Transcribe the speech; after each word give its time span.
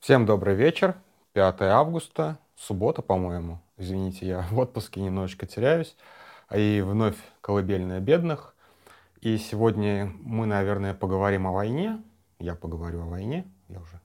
Всем 0.00 0.24
добрый 0.24 0.54
вечер. 0.54 0.96
5 1.34 1.60
августа, 1.60 2.38
суббота, 2.56 3.02
по-моему. 3.02 3.60
Извините, 3.76 4.26
я 4.26 4.46
в 4.50 4.58
отпуске 4.58 5.02
немножечко 5.02 5.44
теряюсь. 5.44 5.94
И 6.50 6.82
вновь 6.82 7.18
колыбельная 7.42 8.00
бедных. 8.00 8.54
И 9.20 9.36
сегодня 9.36 10.10
мы, 10.22 10.46
наверное, 10.46 10.94
поговорим 10.94 11.46
о 11.46 11.52
войне. 11.52 12.02
Я 12.38 12.54
поговорю 12.54 13.02
о 13.02 13.08
войне. 13.08 13.44
Я 13.68 13.78
уже, 13.80 14.00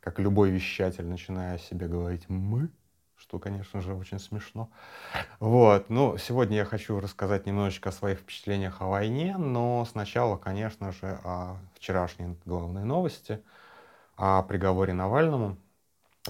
как 0.00 0.18
любой 0.18 0.50
вещатель, 0.50 1.06
начинаю 1.06 1.54
о 1.54 1.58
себе 1.58 1.88
говорить 1.88 2.28
«мы», 2.28 2.68
что, 3.16 3.38
конечно 3.38 3.80
же, 3.80 3.94
очень 3.94 4.18
смешно. 4.18 4.68
Вот. 5.40 5.88
Ну, 5.88 6.18
сегодня 6.18 6.58
я 6.58 6.64
хочу 6.66 7.00
рассказать 7.00 7.46
немножечко 7.46 7.88
о 7.88 7.92
своих 7.92 8.18
впечатлениях 8.18 8.82
о 8.82 8.88
войне, 8.88 9.38
но 9.38 9.86
сначала, 9.90 10.36
конечно 10.36 10.92
же, 10.92 11.18
о 11.24 11.56
вчерашней 11.76 12.36
главной 12.44 12.84
новости— 12.84 13.42
о 14.18 14.42
приговоре 14.42 14.92
Навальному. 14.92 15.56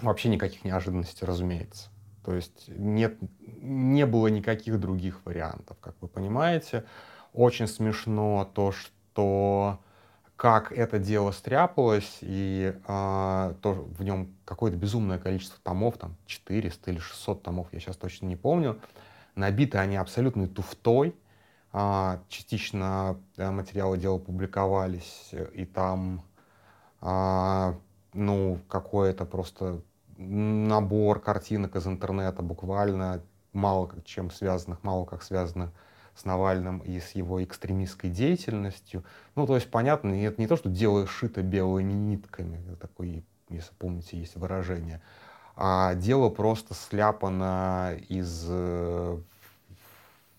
Вообще 0.01 0.29
никаких 0.29 0.65
неожиданностей, 0.65 1.27
разумеется. 1.27 1.89
То 2.25 2.35
есть 2.35 2.69
нет, 2.69 3.17
не 3.41 4.07
было 4.07 4.29
никаких 4.29 4.79
других 4.79 5.25
вариантов, 5.25 5.79
как 5.81 5.97
вы 6.01 6.09
понимаете. 6.09 6.85
Очень 7.33 7.67
смешно 7.67 8.49
то, 8.55 8.73
что 8.73 9.81
как 10.37 10.71
это 10.71 11.01
дело 11.01 11.33
стряпалось, 11.33 12.19
и 12.21 12.73
э, 12.87 13.55
то, 13.61 13.73
в 13.73 14.05
нем 14.05 14.37
какое-то 14.45 14.77
безумное 14.77 15.19
количество 15.19 15.59
томов, 15.65 15.99
там 15.99 16.17
400 16.27 16.93
или 16.93 16.99
600 16.99 17.43
томов, 17.43 17.69
я 17.73 17.81
сейчас 17.81 17.97
точно 17.97 18.27
не 18.27 18.37
помню, 18.37 18.79
набиты 19.35 19.79
они 19.79 19.97
абсолютной 19.97 20.47
туфтой, 20.47 21.17
э, 21.73 22.19
частично 22.29 23.19
э, 23.37 23.51
материалы 23.51 23.99
дела 23.99 24.19
публиковались, 24.19 25.31
и 25.55 25.65
там 25.65 26.23
а, 27.01 27.75
ну, 28.13 28.59
какой-то 28.69 29.25
просто 29.25 29.81
набор 30.17 31.21
картинок 31.21 31.77
из 31.77 31.87
интернета, 31.87 32.43
буквально 32.43 33.23
мало 33.53 33.91
чем 34.05 34.31
связанных, 34.31 34.83
мало 34.83 35.05
как 35.05 35.23
связанных 35.23 35.71
с 36.15 36.25
Навальным 36.25 36.79
и 36.79 36.99
с 36.99 37.13
его 37.13 37.43
экстремистской 37.43 38.11
деятельностью. 38.11 39.05
Ну, 39.37 39.47
то 39.47 39.55
есть, 39.55 39.71
понятно, 39.71 40.11
это 40.11 40.41
не 40.41 40.49
то, 40.49 40.57
что 40.57 40.69
дело 40.69 41.07
шито 41.07 41.43
белыми 41.43 41.93
нитками, 41.93 42.61
такой, 42.81 43.25
если 43.49 43.73
помните, 43.79 44.19
есть 44.19 44.35
выражение, 44.35 45.01
а 45.55 45.95
дело 45.95 46.29
просто 46.29 46.75
сляпано 46.75 47.97
из, 48.09 48.47
э, 48.49 49.19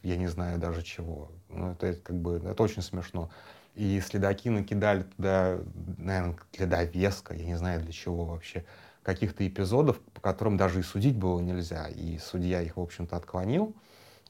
я 0.04 0.18
не 0.18 0.28
знаю 0.28 0.60
даже 0.60 0.82
чего. 0.82 1.32
Ну, 1.48 1.72
это 1.72 1.94
как 1.94 2.18
бы, 2.18 2.42
это 2.44 2.62
очень 2.62 2.82
смешно. 2.82 3.30
И 3.76 4.02
следаки 4.02 4.50
накидали 4.50 5.04
туда, 5.04 5.60
наверное, 5.98 6.38
для 6.54 6.66
довеска, 6.66 7.34
я 7.34 7.46
не 7.46 7.56
знаю 7.56 7.82
для 7.82 7.92
чего 7.92 8.26
вообще, 8.26 8.66
каких-то 9.04 9.48
эпизодов, 9.48 10.00
по 10.14 10.22
которым 10.22 10.58
даже 10.58 10.80
и 10.80 10.84
судить 10.84 11.16
было 11.16 11.40
нельзя. 11.40 11.88
И 11.88 12.18
судья 12.18 12.62
их, 12.62 12.78
в 12.78 12.82
общем-то, 12.82 13.16
отклонил. 13.16 13.76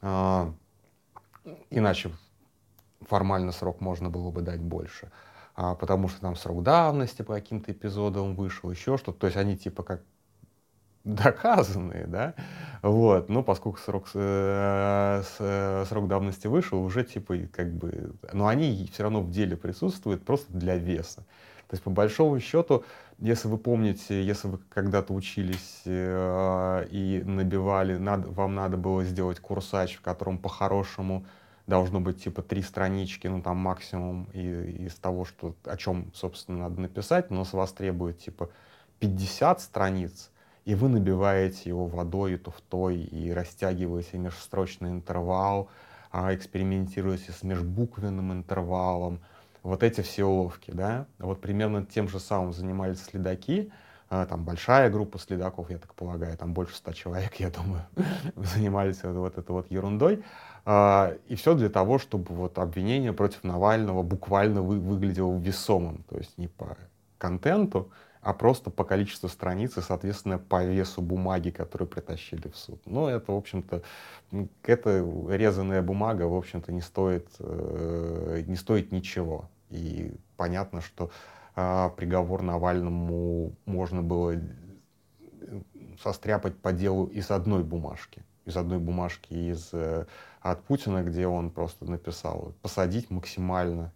А, 0.02 0.54
иначе 1.70 2.12
формально 3.02 3.52
срок 3.52 3.82
можно 3.82 4.10
было 4.10 4.30
бы 4.32 4.42
дать 4.42 4.62
больше. 4.62 5.12
А, 5.56 5.76
потому 5.76 6.08
что 6.08 6.22
там 6.22 6.36
срок 6.36 6.64
давности 6.64 7.22
по 7.22 7.34
каким-то 7.34 7.72
эпизодам 7.72 8.36
вышел, 8.36 8.70
еще 8.70 8.98
что-то. 8.98 9.20
То 9.20 9.28
есть 9.28 9.38
они 9.38 9.58
типа 9.58 9.84
как 9.84 10.02
доказанные, 11.04 12.06
да, 12.08 12.34
вот, 12.82 13.30
ну, 13.30 13.44
поскольку 13.44 13.80
срок, 13.80 14.08
э, 14.14 15.24
э, 15.24 15.24
срок 15.86 16.08
давности 16.08 16.48
вышел, 16.48 16.84
уже, 16.84 17.04
типа, 17.04 17.36
как 17.52 17.74
бы, 17.74 18.14
но 18.34 18.48
они 18.48 18.90
все 18.94 19.04
равно 19.04 19.22
в 19.22 19.32
деле 19.32 19.58
присутствуют 19.58 20.24
просто 20.24 20.52
для 20.52 20.76
веса. 20.78 21.26
То 21.68 21.76
есть, 21.76 21.84
по 21.84 21.92
большому 21.92 22.40
счету, 22.40 22.84
если 23.20 23.48
вы 23.48 23.58
помните, 23.58 24.24
если 24.24 24.48
вы 24.48 24.60
когда-то 24.70 25.14
учились 25.14 25.82
э, 25.86 26.88
и 26.90 27.22
набивали, 27.24 27.98
надо, 27.98 28.30
вам 28.30 28.56
надо 28.56 28.78
было 28.78 29.04
сделать 29.04 29.40
курсач, 29.40 29.98
в 29.98 30.02
котором 30.02 30.38
по-хорошему 30.38 31.26
должно 31.68 32.00
быть 32.00 32.24
типа 32.24 32.42
три 32.42 32.64
странички, 32.64 33.28
ну 33.28 33.42
там 33.42 33.58
максимум 33.58 34.28
и, 34.34 34.86
из 34.86 34.96
того, 34.96 35.26
что, 35.26 35.56
о 35.66 35.78
чем, 35.78 36.12
собственно, 36.16 36.70
надо 36.70 36.82
написать, 36.82 37.30
но 37.30 37.46
с 37.46 37.54
вас 37.54 37.72
требует 37.72 38.20
типа 38.20 38.50
50 39.00 39.62
страниц, 39.62 40.32
и 40.66 40.76
вы 40.76 40.90
набиваете 40.90 41.70
его 41.70 41.88
водой 41.88 42.34
и 42.34 42.38
туфтой, 42.38 42.98
и 42.98 43.32
растягиваете 43.32 44.18
межстрочный 44.18 44.90
интервал, 44.90 45.70
а, 46.12 46.34
экспериментируете 46.34 47.32
с 47.32 47.44
межбуквенным 47.44 48.32
интервалом. 48.32 49.20
Вот 49.64 49.84
эти 49.84 50.02
все 50.02 50.26
уловки, 50.26 50.72
да. 50.72 51.06
Вот 51.18 51.42
примерно 51.42 51.86
тем 51.86 52.08
же 52.08 52.20
самым 52.20 52.54
занимались 52.54 53.04
следаки, 53.04 53.72
а, 54.10 54.26
там 54.26 54.44
большая 54.44 54.90
группа 54.90 55.20
следаков, 55.20 55.70
я 55.70 55.78
так 55.78 55.94
полагаю, 55.94 56.36
там 56.36 56.54
больше 56.54 56.76
ста 56.76 56.94
человек, 56.94 57.36
я 57.36 57.52
думаю, 57.52 57.84
занимались 58.36 59.04
вот, 59.04 59.14
вот 59.14 59.38
этой 59.38 59.52
вот 59.52 59.70
ерундой. 59.70 60.24
А, 60.66 61.14
и 61.28 61.36
все 61.36 61.54
для 61.54 61.70
того, 61.70 62.00
чтобы 62.00 62.34
вот 62.34 62.58
обвинение 62.58 63.14
против 63.14 63.44
Навального 63.44 64.02
буквально 64.02 64.62
вы, 64.62 64.80
выглядело 64.80 65.38
весомым, 65.38 66.04
то 66.10 66.18
есть 66.18 66.38
не 66.38 66.48
по 66.48 66.78
контенту, 67.18 67.92
а 68.22 68.34
просто 68.34 68.70
по 68.70 68.84
количеству 68.84 69.30
страниц 69.30 69.78
и, 69.78 69.82
соответственно, 69.82 70.38
по 70.38 70.64
весу 70.66 71.02
бумаги, 71.02 71.52
которую 71.52 71.88
притащили 71.88 72.50
в 72.50 72.58
суд. 72.58 72.82
Ну, 72.86 73.08
это, 73.08 73.32
в 73.32 73.38
общем-то, 73.38 73.82
эта 74.64 75.08
резаная 75.30 75.82
бумага, 75.82 76.24
в 76.24 76.36
общем-то, 76.36 76.72
не 76.72 76.82
стоит, 76.82 77.28
э, 77.40 78.44
не 78.46 78.56
стоит 78.56 78.92
ничего. 78.92 79.50
И 79.70 80.14
понятно, 80.36 80.82
что 80.82 81.12
э, 81.56 81.90
приговор 81.96 82.42
Навальному 82.42 83.54
можно 83.66 84.02
было 84.02 84.36
э, 84.36 84.42
состряпать 86.04 86.58
по 86.58 86.74
делу 86.74 87.06
из 87.06 87.32
одной 87.32 87.64
бумажки. 87.64 88.24
Из 88.46 88.58
одной 88.58 88.80
бумажки 88.80 89.34
из, 89.34 89.70
э, 89.72 90.06
от 90.42 90.64
Путина, 90.64 91.04
где 91.04 91.26
он 91.26 91.52
просто 91.52 91.86
написал 91.86 92.54
посадить 92.62 93.10
максимально 93.10 93.94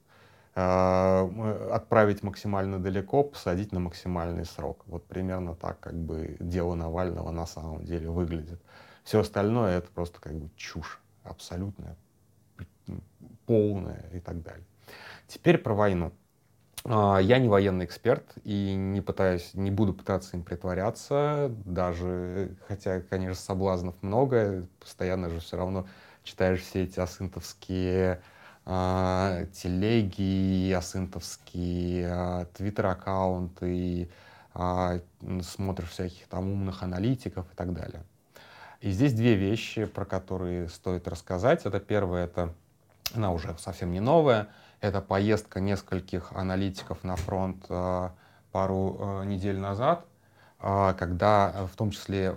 отправить 0.56 2.22
максимально 2.22 2.80
далеко, 2.80 3.24
посадить 3.24 3.72
на 3.72 3.80
максимальный 3.80 4.46
срок. 4.46 4.84
Вот 4.86 5.06
примерно 5.06 5.56
так 5.56 5.80
как 5.80 5.96
бы 5.96 6.38
дело 6.40 6.76
Навального 6.76 7.32
на 7.32 7.48
самом 7.48 7.84
деле 7.84 8.10
выглядит. 8.10 8.62
Все 9.04 9.20
остальное 9.20 9.80
это 9.80 9.90
просто 9.90 10.20
как 10.22 10.34
бы 10.34 10.50
чушь 10.56 11.02
абсолютная, 11.24 11.98
полная 13.46 14.06
и 14.14 14.20
так 14.20 14.44
далее. 14.44 14.66
Теперь 15.28 15.58
про 15.58 15.74
войну. 15.74 16.12
А, 16.86 17.18
я 17.18 17.40
не 17.40 17.48
военный 17.48 17.86
эксперт 17.86 18.26
и 18.44 18.76
не 18.76 19.02
пытаюсь, 19.02 19.52
не 19.54 19.72
буду 19.72 19.94
пытаться 19.94 20.36
им 20.36 20.44
притворяться, 20.44 21.50
даже, 21.66 22.56
хотя, 22.68 23.02
конечно, 23.02 23.42
соблазнов 23.42 23.96
много, 24.02 24.68
постоянно 24.80 25.30
же 25.30 25.40
все 25.40 25.58
равно 25.58 25.88
читаешь 26.24 26.62
все 26.62 26.84
эти 26.84 27.00
асынтовские 27.00 28.22
э, 28.66 29.46
телеги, 29.54 30.72
асынтовские, 30.72 32.08
э, 32.10 32.46
твиттер-аккаунты, 32.54 34.10
э, 34.56 35.00
смотришь 35.42 35.90
всяких 35.90 36.28
там 36.28 36.50
умных 36.52 36.84
аналитиков 36.84 37.46
и 37.52 37.56
так 37.56 37.74
далее. 37.74 38.04
И 38.82 38.92
здесь 38.92 39.14
две 39.14 39.36
вещи, 39.36 39.86
про 39.86 40.06
которые 40.06 40.70
стоит 40.70 41.08
рассказать. 41.08 41.66
Это 41.66 41.80
первое, 41.80 42.26
это 42.26 42.54
она 43.14 43.32
уже 43.32 43.56
совсем 43.58 43.92
не 43.92 44.00
новая, 44.00 44.50
это 44.82 45.02
поездка 45.02 45.60
нескольких 45.60 46.32
аналитиков 46.34 47.04
на 47.04 47.16
фронт 47.16 47.66
пару 48.52 49.24
недель 49.24 49.58
назад, 49.58 50.06
когда 50.60 51.68
в 51.72 51.76
том 51.78 51.92
числе 51.92 52.36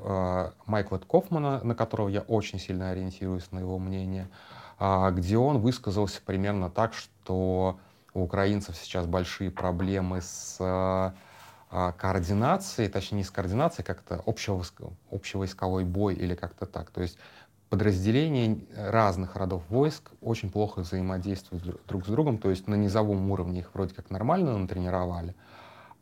Майкла 0.66 0.98
Кофмана, 0.98 1.60
на 1.64 1.74
которого 1.74 2.08
я 2.08 2.20
очень 2.20 2.60
сильно 2.60 2.90
ориентируюсь 2.90 3.50
на 3.50 3.58
его 3.58 3.78
мнение, 3.78 4.28
а, 4.28 4.55
где 4.78 5.38
он 5.38 5.58
высказался 5.58 6.20
примерно 6.24 6.70
так, 6.70 6.92
что 6.92 7.78
у 8.12 8.22
украинцев 8.22 8.76
сейчас 8.76 9.06
большие 9.06 9.50
проблемы 9.50 10.20
с 10.22 10.56
а, 10.60 11.14
а, 11.70 11.92
координацией, 11.92 12.88
точнее 12.88 13.18
не 13.18 13.24
с 13.24 13.30
координацией, 13.30 13.84
как-то 13.84 14.22
общевойсковой 15.10 15.84
бой 15.84 16.14
или 16.14 16.34
как-то 16.34 16.66
так. 16.66 16.90
То 16.90 17.02
есть 17.02 17.18
подразделения 17.68 18.60
разных 18.74 19.36
родов 19.36 19.62
войск 19.68 20.10
очень 20.20 20.50
плохо 20.50 20.80
взаимодействуют 20.80 21.64
друг 21.86 22.06
с 22.06 22.08
другом, 22.08 22.38
то 22.38 22.50
есть 22.50 22.68
на 22.68 22.74
низовом 22.74 23.30
уровне 23.30 23.60
их 23.60 23.70
вроде 23.74 23.94
как 23.94 24.10
нормально 24.10 24.56
натренировали, 24.56 25.34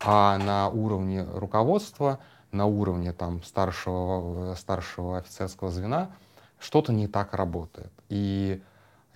а 0.00 0.38
на 0.38 0.68
уровне 0.68 1.24
руководства, 1.24 2.20
на 2.52 2.66
уровне 2.66 3.12
там 3.12 3.42
старшего, 3.42 4.54
старшего 4.54 5.18
офицерского 5.18 5.70
звена 5.70 6.10
что-то 6.58 6.92
не 6.92 7.08
так 7.08 7.34
работает. 7.34 7.92
И, 8.08 8.62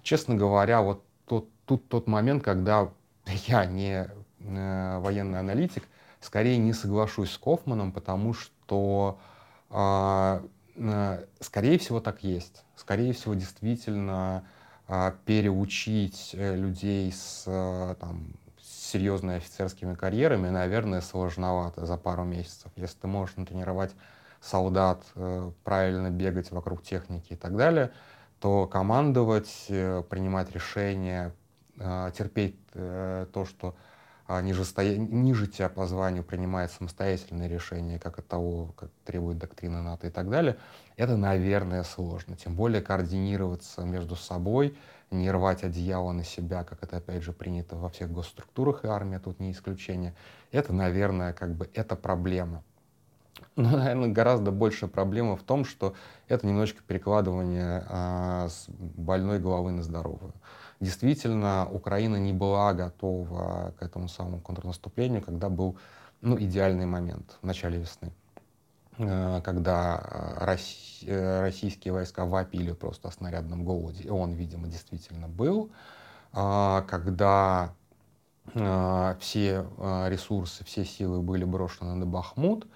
честно 0.02 0.34
говоря, 0.34 0.82
вот 0.82 1.04
тот, 1.26 1.48
тут 1.66 1.88
тот 1.88 2.06
момент, 2.06 2.42
когда 2.42 2.90
я 3.46 3.64
не 3.66 4.08
э, 4.40 4.98
военный 4.98 5.40
аналитик, 5.40 5.84
скорее 6.20 6.58
не 6.58 6.72
соглашусь 6.72 7.30
с 7.30 7.38
Кофманом, 7.38 7.92
потому 7.92 8.34
что, 8.34 9.18
э, 9.70 10.40
э, 10.76 11.24
скорее 11.40 11.78
всего, 11.78 12.00
так 12.00 12.22
есть. 12.22 12.64
Скорее 12.76 13.12
всего, 13.12 13.34
действительно 13.34 14.44
э, 14.88 15.12
переучить 15.24 16.30
э, 16.34 16.56
людей 16.56 17.12
с, 17.12 17.44
там, 18.00 18.34
серьезными 18.62 19.36
офицерскими 19.36 19.94
карьерами, 19.94 20.48
наверное, 20.48 21.00
сложновато 21.02 21.84
за 21.84 21.96
пару 21.96 22.24
месяцев. 22.24 22.72
Если 22.76 22.98
ты 22.98 23.06
можешь 23.06 23.36
натренировать 23.36 23.92
солдат, 24.40 25.02
правильно 25.64 26.10
бегать 26.10 26.52
вокруг 26.52 26.82
техники 26.82 27.32
и 27.32 27.36
так 27.36 27.56
далее, 27.56 27.90
то 28.40 28.66
командовать, 28.66 29.66
э, 29.68 30.02
принимать 30.08 30.52
решения, 30.52 31.34
э, 31.78 32.10
терпеть 32.16 32.56
то, 32.72 33.44
что 33.48 33.74
ниже, 34.28 34.64
стоя... 34.64 34.96
ниже 34.96 35.46
тебя 35.46 35.68
по 35.68 35.86
званию 35.86 36.22
принимает 36.22 36.70
самостоятельные 36.70 37.48
решения, 37.48 37.98
как 37.98 38.18
от 38.18 38.28
того, 38.28 38.72
как 38.76 38.90
требует 39.04 39.38
доктрина 39.38 39.82
НАТО 39.82 40.06
и 40.06 40.10
так 40.10 40.30
далее, 40.30 40.58
это, 40.96 41.16
наверное, 41.16 41.82
сложно. 41.82 42.36
Тем 42.36 42.54
более 42.54 42.82
координироваться 42.82 43.82
между 43.82 44.16
собой, 44.16 44.76
не 45.10 45.30
рвать 45.30 45.64
одеяло 45.64 46.12
на 46.12 46.24
себя, 46.24 46.62
как 46.62 46.82
это, 46.82 46.98
опять 46.98 47.22
же, 47.22 47.32
принято 47.32 47.76
во 47.76 47.88
всех 47.88 48.12
госструктурах, 48.12 48.84
и 48.84 48.88
армия 48.88 49.18
тут 49.18 49.40
не 49.40 49.50
исключение. 49.52 50.14
Это, 50.52 50.72
наверное, 50.72 51.32
как 51.32 51.54
бы, 51.54 51.70
это 51.74 51.96
проблема. 51.96 52.62
Но, 53.56 53.70
наверное, 53.78 54.08
гораздо 54.08 54.50
больше 54.50 54.86
проблема 54.88 55.36
в 55.36 55.42
том, 55.42 55.64
что 55.64 55.94
это 56.28 56.46
немножечко 56.46 56.82
перекладывание 56.86 57.84
а, 57.88 58.48
с 58.48 58.66
больной 58.68 59.38
головы 59.38 59.72
на 59.72 59.82
здоровую. 59.82 60.32
Действительно, 60.80 61.68
Украина 61.70 62.16
не 62.16 62.32
была 62.32 62.72
готова 62.72 63.74
к 63.78 63.82
этому 63.82 64.08
самому 64.08 64.40
контрнаступлению, 64.40 65.22
когда 65.22 65.48
был 65.48 65.76
ну, 66.20 66.38
идеальный 66.38 66.86
момент 66.86 67.36
в 67.42 67.46
начале 67.46 67.78
весны, 67.78 68.12
а, 68.98 69.40
когда 69.40 70.02
э, 71.02 71.42
российские 71.42 71.94
войска 71.94 72.24
вопили 72.24 72.72
просто 72.72 73.08
о 73.08 73.10
снарядном 73.10 73.64
голоде, 73.64 74.04
и 74.04 74.08
он, 74.08 74.32
видимо, 74.32 74.68
действительно 74.68 75.28
был, 75.28 75.70
а, 76.32 76.82
когда 76.82 77.74
все 79.20 79.66
ресурсы, 80.08 80.64
все 80.64 80.82
силы 80.82 81.20
были 81.20 81.44
брошены 81.44 81.94
на 81.94 82.06
Бахмут, 82.06 82.66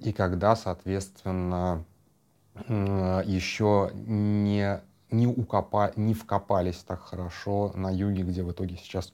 и 0.00 0.12
когда, 0.12 0.56
соответственно, 0.56 1.84
еще 2.68 3.90
не, 3.94 4.80
не, 5.10 5.26
укопа, 5.26 5.92
не 5.96 6.14
вкопались 6.14 6.78
так 6.78 7.00
хорошо 7.00 7.72
на 7.74 7.90
юге, 7.90 8.22
где 8.22 8.42
в 8.42 8.50
итоге 8.52 8.76
сейчас 8.76 9.12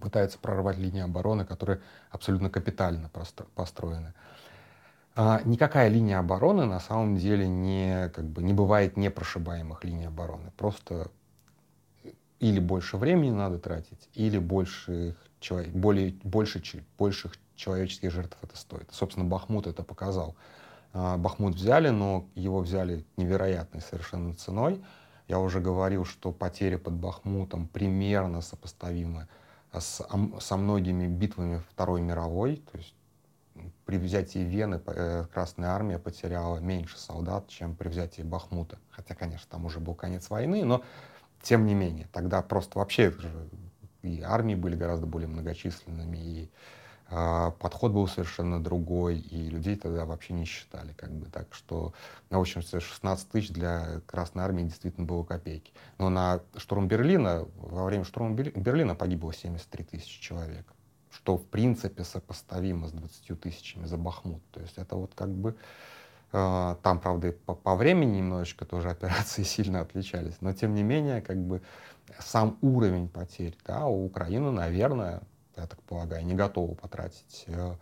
пытаются 0.00 0.38
прорвать 0.38 0.78
линии 0.78 1.02
обороны, 1.02 1.44
которые 1.44 1.80
абсолютно 2.10 2.48
капитально 2.48 3.10
построены. 3.54 4.14
А, 5.16 5.42
никакая 5.44 5.88
линия 5.88 6.18
обороны 6.18 6.64
на 6.64 6.80
самом 6.80 7.16
деле 7.16 7.48
не, 7.48 8.08
как 8.10 8.24
бы, 8.24 8.42
не 8.42 8.52
бывает 8.52 8.96
непрошибаемых 8.96 9.84
линий 9.84 10.06
обороны. 10.06 10.52
Просто 10.56 11.10
или 12.38 12.58
больше 12.58 12.96
времени 12.96 13.32
надо 13.32 13.58
тратить, 13.58 14.08
или 14.14 14.38
больше, 14.38 15.16
более, 15.74 16.12
больше, 16.22 16.62
больших 16.98 17.32
человеческих 17.60 18.10
жертв 18.10 18.36
это 18.42 18.56
стоит. 18.56 18.88
Собственно, 18.92 19.26
Бахмут 19.26 19.66
это 19.66 19.82
показал. 19.82 20.34
А, 20.92 21.16
Бахмут 21.16 21.54
взяли, 21.54 21.90
но 21.90 22.28
его 22.34 22.60
взяли 22.60 23.04
невероятной 23.16 23.80
совершенно 23.80 24.34
ценой. 24.34 24.82
Я 25.28 25.38
уже 25.38 25.60
говорил, 25.60 26.04
что 26.04 26.32
потери 26.32 26.76
под 26.76 26.94
Бахмутом 26.94 27.68
примерно 27.68 28.40
сопоставимы 28.40 29.28
с, 29.72 30.04
со 30.40 30.56
многими 30.56 31.06
битвами 31.06 31.62
Второй 31.70 32.00
мировой. 32.00 32.56
То 32.72 32.78
есть 32.78 32.94
при 33.84 33.98
взятии 33.98 34.40
Вены 34.40 34.80
э, 34.86 35.26
Красная 35.32 35.70
Армия 35.70 35.98
потеряла 35.98 36.58
меньше 36.58 36.98
солдат, 36.98 37.46
чем 37.48 37.76
при 37.76 37.88
взятии 37.88 38.22
Бахмута. 38.22 38.78
Хотя, 38.90 39.14
конечно, 39.14 39.46
там 39.50 39.66
уже 39.66 39.78
был 39.78 39.94
конец 39.94 40.30
войны, 40.30 40.64
но 40.64 40.82
тем 41.42 41.66
не 41.66 41.74
менее. 41.74 42.08
Тогда 42.12 42.42
просто 42.42 42.78
вообще 42.78 43.14
и 44.02 44.22
армии 44.22 44.54
были 44.54 44.76
гораздо 44.76 45.06
более 45.06 45.28
многочисленными, 45.28 46.16
и 46.16 46.50
подход 47.10 47.90
был 47.90 48.06
совершенно 48.06 48.62
другой, 48.62 49.18
и 49.18 49.50
людей 49.50 49.74
тогда 49.74 50.04
вообще 50.04 50.32
не 50.32 50.44
считали. 50.44 50.92
Как 50.92 51.10
бы, 51.10 51.26
так 51.26 51.52
что, 51.52 51.92
ну, 52.30 52.38
в 52.38 52.40
общем, 52.40 52.62
16 52.62 53.28
тысяч 53.28 53.50
для 53.50 54.00
Красной 54.06 54.44
Армии 54.44 54.62
действительно 54.62 55.06
было 55.06 55.24
копейки. 55.24 55.72
Но 55.98 56.08
на 56.08 56.40
штурм 56.56 56.86
Берлина, 56.86 57.48
во 57.56 57.84
время 57.84 58.04
штурма 58.04 58.34
Берлина 58.34 58.94
погибло 58.94 59.32
73 59.32 59.84
тысячи 59.84 60.20
человек, 60.20 60.64
что, 61.10 61.36
в 61.36 61.44
принципе, 61.46 62.04
сопоставимо 62.04 62.86
с 62.86 62.92
20 62.92 63.40
тысячами 63.40 63.86
за 63.86 63.96
Бахмут. 63.96 64.42
То 64.52 64.60
есть 64.60 64.78
это 64.78 64.94
вот 64.94 65.12
как 65.14 65.30
бы... 65.30 65.56
А, 66.32 66.76
там, 66.84 67.00
правда, 67.00 67.32
по, 67.32 67.54
по 67.56 67.74
времени 67.74 68.18
немножечко 68.18 68.64
тоже 68.64 68.88
операции 68.90 69.42
сильно 69.42 69.80
отличались, 69.80 70.36
но 70.40 70.52
тем 70.52 70.74
не 70.76 70.84
менее, 70.84 71.22
как 71.22 71.38
бы 71.38 71.60
сам 72.20 72.56
уровень 72.60 73.08
потерь, 73.08 73.56
да, 73.66 73.86
у 73.86 74.04
Украины, 74.04 74.52
наверное, 74.52 75.22
я 75.60 75.66
так 75.66 75.80
полагаю, 75.82 76.24
не 76.24 76.34
готовы 76.34 76.74
потратить 76.74 77.44
э, 77.46 77.74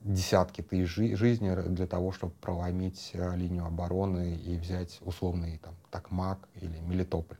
десятки 0.00 0.62
тысяч 0.62 0.88
жизней 0.88 1.54
для 1.54 1.86
того, 1.86 2.12
чтобы 2.12 2.32
проломить 2.40 3.10
э, 3.14 3.36
линию 3.36 3.64
обороны 3.64 4.34
и 4.34 4.56
взять 4.58 4.98
условный 5.02 5.58
там, 5.58 5.74
Такмак 5.90 6.38
или 6.56 6.78
Мелитополь. 6.80 7.38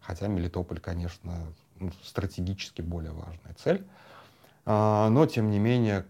Хотя 0.00 0.28
Мелитополь, 0.28 0.80
конечно, 0.80 1.52
ну, 1.78 1.90
стратегически 2.02 2.82
более 2.82 3.12
важная 3.12 3.54
цель. 3.56 3.86
А, 4.64 5.08
но, 5.08 5.26
тем 5.26 5.50
не 5.50 5.58
менее, 5.58 6.04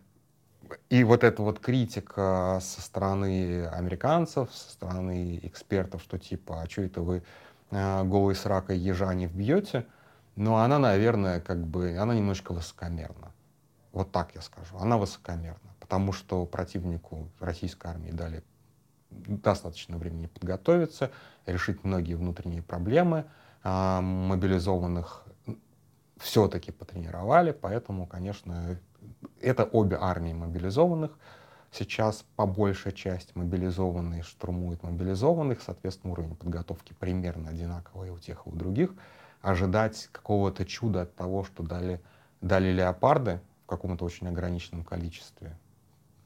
и 0.91 1.05
вот 1.05 1.25
эта 1.25 1.43
вот 1.43 1.61
критика 1.61 2.59
со 2.63 2.81
стороны 2.81 3.67
американцев, 3.67 4.53
со 4.53 4.71
стороны 4.71 5.39
экспертов, 5.43 6.03
что 6.03 6.19
типа, 6.19 6.63
а 6.63 6.69
что 6.69 6.83
это 6.83 7.01
вы 7.03 7.23
э, 7.71 8.05
голой 8.05 8.35
с 8.35 8.47
ракой 8.47 8.79
ежа 8.79 9.13
не 9.15 9.27
вбьете, 9.27 9.87
но 10.37 10.59
она, 10.59 10.79
наверное, 10.79 11.41
как 11.41 11.67
бы, 11.67 11.97
она 11.97 12.15
немножко 12.15 12.53
высокомерна. 12.53 13.33
Вот 13.93 14.13
так 14.13 14.35
я 14.35 14.43
скажу. 14.43 14.77
Она 14.79 14.99
высокомерна, 14.99 15.75
потому 15.81 16.13
что 16.13 16.45
противнику 16.45 17.31
российской 17.41 17.87
армии 17.87 18.11
дали 18.11 18.45
достаточно 19.11 19.97
времени 19.97 20.27
подготовиться, 20.27 21.11
решить 21.47 21.85
многие 21.85 22.15
внутренние 22.15 22.63
проблемы, 22.63 23.25
а, 23.63 24.03
мобилизованных 24.03 25.25
все-таки 26.19 26.71
потренировали, 26.71 27.53
поэтому, 27.53 28.07
конечно, 28.07 28.79
это 29.41 29.65
обе 29.65 29.97
армии 30.01 30.33
мобилизованных. 30.33 31.13
Сейчас 31.73 32.25
по 32.37 32.47
большей 32.47 32.93
части 32.93 33.33
мобилизованные 33.35 34.23
штурмуют 34.23 34.83
мобилизованных, 34.83 35.61
соответственно, 35.63 36.13
уровень 36.13 36.37
подготовки 36.37 36.95
примерно 36.95 37.51
одинаковый 37.51 38.11
у 38.11 38.19
тех 38.19 38.47
и 38.47 38.51
у 38.51 38.53
других 38.55 38.93
ожидать 39.47 40.09
какого-то 40.11 40.65
чуда 40.65 41.03
от 41.03 41.15
того, 41.15 41.45
что 41.45 41.63
дали, 41.63 42.03
дали 42.41 42.73
леопарды 42.73 43.41
в 43.63 43.67
каком-то 43.69 44.05
очень 44.05 44.27
ограниченном 44.27 44.83
количестве. 44.83 45.57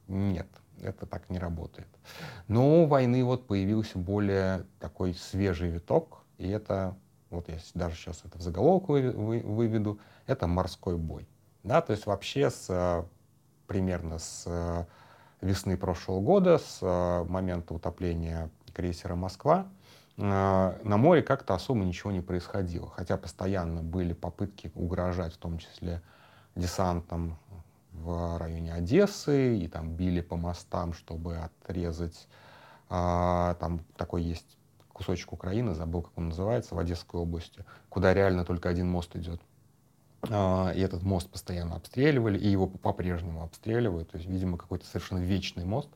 Нет, 0.08 0.48
это 0.80 1.04
так 1.04 1.28
не 1.28 1.38
работает. 1.38 1.88
Но 2.48 2.82
у 2.82 2.86
войны 2.86 3.22
вот 3.22 3.46
появился 3.46 3.98
более 3.98 4.64
такой 4.78 5.12
свежий 5.12 5.68
виток, 5.68 6.22
и 6.38 6.48
это, 6.48 6.96
вот 7.28 7.46
я 7.50 7.58
даже 7.74 7.94
сейчас 7.94 8.22
это 8.24 8.38
в 8.38 8.40
заголовок 8.40 8.88
вы, 8.88 9.10
вы, 9.10 9.40
выведу, 9.40 10.00
это 10.26 10.46
морской 10.46 10.96
бой. 10.96 11.28
Да, 11.62 11.82
то 11.82 11.92
есть 11.92 12.06
вообще 12.06 12.48
с, 12.48 13.04
примерно 13.66 14.18
с 14.18 14.86
весны 15.42 15.76
прошлого 15.76 16.20
года, 16.20 16.56
с 16.56 16.80
момента 17.28 17.74
утопления 17.74 18.48
крейсера 18.72 19.14
«Москва», 19.14 19.68
на 20.20 20.96
море 20.96 21.22
как-то 21.22 21.54
особо 21.54 21.84
ничего 21.84 22.12
не 22.12 22.20
происходило, 22.20 22.90
хотя 22.90 23.16
постоянно 23.16 23.82
были 23.82 24.12
попытки 24.12 24.70
угрожать, 24.74 25.34
в 25.34 25.38
том 25.38 25.58
числе 25.58 26.02
десантом 26.54 27.38
в 27.92 28.38
районе 28.38 28.74
Одессы, 28.74 29.58
и 29.58 29.68
там 29.68 29.94
били 29.94 30.20
по 30.20 30.36
мостам, 30.36 30.92
чтобы 30.92 31.38
отрезать, 31.38 32.28
а, 32.88 33.54
там 33.54 33.80
такой 33.96 34.22
есть 34.22 34.56
кусочек 34.92 35.32
Украины, 35.32 35.74
забыл, 35.74 36.02
как 36.02 36.12
он 36.16 36.28
называется, 36.28 36.74
в 36.74 36.78
Одесской 36.78 37.20
области, 37.20 37.64
куда 37.88 38.12
реально 38.12 38.44
только 38.44 38.68
один 38.68 38.88
мост 38.88 39.14
идет. 39.16 39.40
А, 40.28 40.72
и 40.74 40.80
этот 40.80 41.02
мост 41.02 41.30
постоянно 41.30 41.76
обстреливали, 41.76 42.38
и 42.38 42.48
его 42.48 42.66
по-прежнему 42.66 43.42
обстреливают. 43.42 44.10
То 44.10 44.18
есть, 44.18 44.28
видимо, 44.28 44.58
какой-то 44.58 44.86
совершенно 44.86 45.20
вечный 45.20 45.64
мост, 45.64 45.88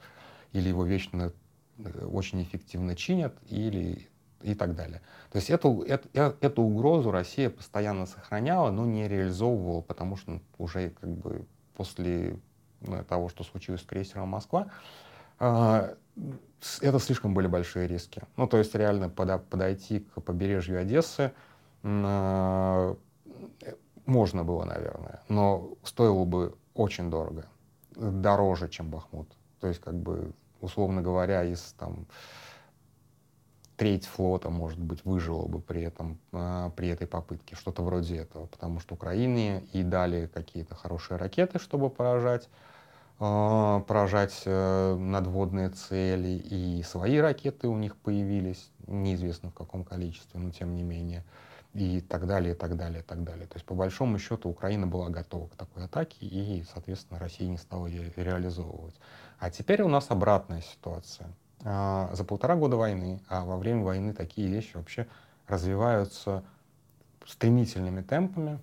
или 0.52 0.68
его 0.68 0.84
вечно 0.84 1.32
э, 1.78 2.06
очень 2.06 2.42
эффективно 2.42 2.96
чинят, 2.96 3.34
или 3.48 4.08
и 4.44 4.54
так 4.54 4.74
далее. 4.74 5.00
То 5.30 5.36
есть 5.36 5.50
эту, 5.50 5.82
эту, 5.82 6.08
э, 6.12 6.34
эту 6.40 6.62
угрозу 6.62 7.10
Россия 7.10 7.50
постоянно 7.50 8.06
сохраняла, 8.06 8.70
но 8.70 8.84
не 8.84 9.08
реализовывала, 9.08 9.80
потому 9.80 10.16
что 10.16 10.40
уже 10.58 10.90
как 10.90 11.10
бы 11.10 11.46
после 11.74 12.38
ну, 12.82 13.02
того, 13.04 13.28
что 13.28 13.42
случилось 13.42 13.80
с 13.80 13.84
крейсером 13.84 14.28
«Москва», 14.28 14.68
э, 15.40 15.94
это 16.80 16.98
слишком 16.98 17.34
были 17.34 17.46
большие 17.46 17.88
риски. 17.88 18.22
Ну, 18.36 18.46
то 18.46 18.58
есть 18.58 18.74
реально 18.74 19.08
подо, 19.08 19.38
подойти 19.38 20.00
к 20.00 20.22
побережью 20.22 20.78
Одессы 20.78 21.32
э, 21.82 22.94
можно 24.06 24.44
было, 24.44 24.64
наверное, 24.64 25.22
но 25.28 25.70
стоило 25.82 26.24
бы 26.24 26.54
очень 26.74 27.10
дорого, 27.10 27.46
дороже, 27.96 28.68
чем 28.68 28.90
Бахмут. 28.90 29.28
То 29.60 29.68
есть, 29.68 29.80
как 29.80 29.94
бы, 29.94 30.32
условно 30.60 31.00
говоря, 31.00 31.44
из 31.44 31.74
там 31.78 32.06
треть 33.76 34.06
флота, 34.06 34.50
может 34.50 34.78
быть, 34.78 35.04
выжила 35.04 35.46
бы 35.46 35.60
при, 35.60 35.82
этом, 35.82 36.18
э, 36.32 36.70
при 36.76 36.88
этой 36.88 37.06
попытке, 37.06 37.56
что-то 37.56 37.82
вроде 37.82 38.16
этого, 38.16 38.46
потому 38.46 38.80
что 38.80 38.94
Украине 38.94 39.64
и 39.72 39.82
дали 39.82 40.26
какие-то 40.32 40.74
хорошие 40.74 41.18
ракеты, 41.18 41.58
чтобы 41.58 41.90
поражать, 41.90 42.48
э, 43.20 43.80
поражать 43.86 44.42
э, 44.44 44.94
надводные 44.96 45.70
цели, 45.70 46.28
и 46.28 46.82
свои 46.82 47.18
ракеты 47.18 47.68
у 47.68 47.76
них 47.76 47.96
появились, 47.96 48.70
неизвестно 48.86 49.50
в 49.50 49.54
каком 49.54 49.84
количестве, 49.84 50.38
но 50.38 50.50
тем 50.50 50.76
не 50.76 50.82
менее, 50.82 51.24
и 51.72 52.00
так 52.00 52.28
далее, 52.28 52.54
и 52.54 52.56
так 52.56 52.76
далее, 52.76 53.00
и 53.00 53.04
так 53.04 53.24
далее. 53.24 53.46
То 53.48 53.56
есть, 53.56 53.66
по 53.66 53.74
большому 53.74 54.18
счету, 54.20 54.48
Украина 54.48 54.86
была 54.86 55.08
готова 55.08 55.48
к 55.48 55.56
такой 55.56 55.86
атаке, 55.86 56.24
и, 56.24 56.64
соответственно, 56.72 57.18
Россия 57.18 57.48
не 57.48 57.58
стала 57.58 57.88
ее 57.88 58.12
реализовывать. 58.14 58.94
А 59.40 59.50
теперь 59.50 59.82
у 59.82 59.88
нас 59.88 60.06
обратная 60.10 60.60
ситуация– 60.60 61.26
а, 61.43 61.43
за 61.64 62.24
полтора 62.28 62.56
года 62.56 62.76
войны, 62.76 63.20
а 63.28 63.44
во 63.44 63.56
время 63.56 63.82
войны 63.82 64.12
такие 64.12 64.48
вещи 64.48 64.76
вообще 64.76 65.06
развиваются 65.48 66.44
стремительными 67.26 68.02
темпами. 68.02 68.58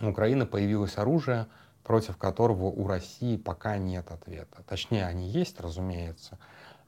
У 0.00 0.08
Украины 0.08 0.46
появилось 0.46 0.98
оружие, 0.98 1.46
против 1.82 2.16
которого 2.16 2.66
у 2.66 2.86
России 2.86 3.36
пока 3.36 3.78
нет 3.78 4.10
ответа. 4.10 4.62
Точнее, 4.68 5.06
они 5.06 5.28
есть, 5.28 5.60
разумеется, 5.60 6.38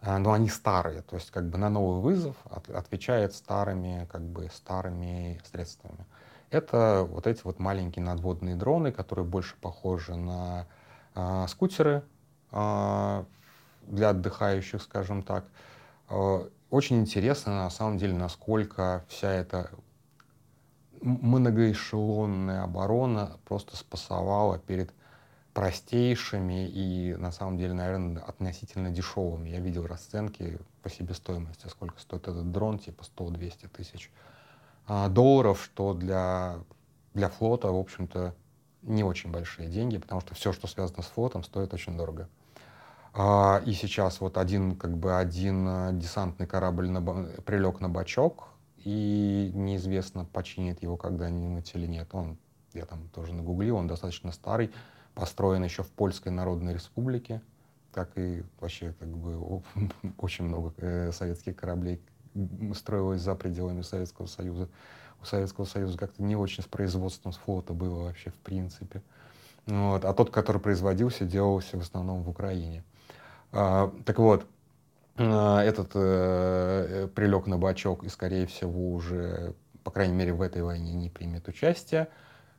а, 0.00 0.18
но 0.18 0.32
они 0.32 0.48
старые, 0.48 1.02
то 1.02 1.16
есть 1.16 1.30
как 1.30 1.48
бы 1.48 1.58
на 1.58 1.70
новый 1.70 2.00
вызов 2.00 2.36
отвечает 2.72 3.34
старыми, 3.34 4.06
как 4.10 4.22
бы 4.22 4.50
старыми 4.52 5.40
средствами. 5.50 6.06
Это 6.50 7.06
вот 7.08 7.26
эти 7.26 7.40
вот 7.44 7.58
маленькие 7.58 8.04
надводные 8.04 8.54
дроны, 8.54 8.92
которые 8.92 9.24
больше 9.24 9.56
похожи 9.60 10.14
на 10.14 10.66
э, 11.14 11.46
скутеры, 11.48 12.02
э, 12.50 13.24
для 13.86 14.10
отдыхающих, 14.10 14.82
скажем 14.82 15.22
так. 15.22 15.44
Э, 16.08 16.48
очень 16.70 17.00
интересно, 17.00 17.64
на 17.64 17.70
самом 17.70 17.98
деле, 17.98 18.14
насколько 18.14 19.04
вся 19.08 19.30
эта 19.30 19.70
многоэшелонная 21.00 22.62
оборона 22.62 23.38
просто 23.44 23.76
спасовала 23.76 24.58
перед 24.58 24.92
простейшими 25.52 26.66
и, 26.68 27.14
на 27.14 27.30
самом 27.30 27.58
деле, 27.58 27.74
наверное, 27.74 28.22
относительно 28.22 28.90
дешевыми. 28.90 29.50
Я 29.50 29.60
видел 29.60 29.86
расценки 29.86 30.58
по 30.82 30.88
себестоимости, 30.88 31.66
сколько 31.68 32.00
стоит 32.00 32.28
этот 32.28 32.50
дрон, 32.52 32.78
типа 32.78 33.02
100-200 33.16 33.68
тысяч 33.68 34.10
а, 34.86 35.08
долларов, 35.08 35.62
что 35.62 35.92
для, 35.92 36.58
для 37.14 37.28
флота, 37.28 37.70
в 37.70 37.76
общем-то, 37.76 38.34
не 38.82 39.04
очень 39.04 39.30
большие 39.30 39.68
деньги, 39.68 39.98
потому 39.98 40.20
что 40.20 40.34
все, 40.34 40.52
что 40.52 40.66
связано 40.66 41.02
с 41.02 41.06
флотом, 41.06 41.44
стоит 41.44 41.74
очень 41.74 41.96
дорого. 41.96 42.28
А, 43.14 43.62
и 43.66 43.72
сейчас 43.72 44.20
вот 44.20 44.38
один, 44.38 44.74
как 44.74 44.96
бы 44.96 45.16
один 45.16 45.66
э, 45.68 45.90
десантный 45.92 46.46
корабль 46.46 46.88
на, 46.88 47.02
прилег 47.42 47.80
на 47.80 47.90
бачок, 47.90 48.48
и 48.78 49.50
неизвестно, 49.54 50.24
починит 50.24 50.82
его 50.82 50.96
когда-нибудь 50.96 51.70
или 51.74 51.86
нет. 51.86 52.08
Он, 52.12 52.38
я 52.72 52.86
там 52.86 53.08
тоже 53.10 53.34
нагуглил, 53.34 53.76
он 53.76 53.86
достаточно 53.86 54.32
старый, 54.32 54.72
построен 55.14 55.62
еще 55.62 55.82
в 55.82 55.90
Польской 55.90 56.32
Народной 56.32 56.74
Республике, 56.74 57.42
как 57.92 58.16
и 58.16 58.42
вообще 58.60 58.94
как 58.98 59.08
бы 59.08 59.62
очень 60.18 60.46
много 60.46 60.72
э, 60.78 61.12
советских 61.12 61.56
кораблей 61.56 62.00
строилось 62.74 63.20
за 63.20 63.34
пределами 63.34 63.82
Советского 63.82 64.26
Союза. 64.26 64.68
У 65.20 65.26
Советского 65.26 65.66
Союза 65.66 65.98
как-то 65.98 66.22
не 66.22 66.34
очень 66.34 66.62
с 66.62 66.66
производством 66.66 67.32
с 67.32 67.36
флота 67.36 67.74
было 67.74 68.04
вообще 68.04 68.30
в 68.30 68.36
принципе. 68.36 69.02
Вот. 69.66 70.04
А 70.04 70.12
тот, 70.14 70.30
который 70.30 70.60
производился, 70.60 71.24
делался 71.24 71.76
в 71.76 71.82
основном 71.82 72.22
в 72.22 72.30
Украине. 72.30 72.82
А, 73.52 73.92
так 74.04 74.18
вот, 74.18 74.46
а, 75.16 75.62
этот 75.62 75.90
э, 75.94 77.08
прилег 77.14 77.46
на 77.46 77.58
бачок 77.58 78.02
и, 78.02 78.08
скорее 78.08 78.46
всего, 78.46 78.92
уже, 78.92 79.54
по 79.84 79.90
крайней 79.90 80.14
мере, 80.14 80.32
в 80.32 80.40
этой 80.40 80.62
войне 80.62 80.94
не 80.94 81.10
примет 81.10 81.46
участие. 81.48 82.08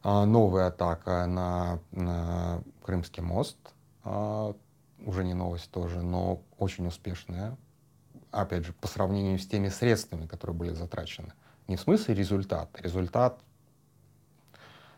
А, 0.03 0.25
новая 0.25 0.67
атака 0.67 1.25
на, 1.25 1.79
на 1.91 2.61
Крымский 2.83 3.23
мост, 3.23 3.57
уже 4.03 5.23
не 5.23 5.33
новость 5.33 5.71
тоже, 5.71 6.01
но 6.01 6.41
очень 6.57 6.85
успешная. 6.87 7.57
Опять 8.31 8.65
же, 8.65 8.73
по 8.73 8.87
сравнению 8.87 9.39
с 9.39 9.47
теми 9.47 9.69
средствами, 9.69 10.27
которые 10.27 10.55
были 10.55 10.73
затрачены. 10.73 11.33
Не 11.67 11.77
в 11.77 11.81
смысле 11.81 12.13
результат. 12.15 12.69
Результат 12.81 13.39